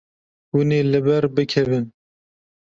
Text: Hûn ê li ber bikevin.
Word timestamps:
Hûn 0.51 0.69
ê 0.79 0.81
li 0.91 0.99
ber 1.07 1.23
bikevin. 1.35 1.85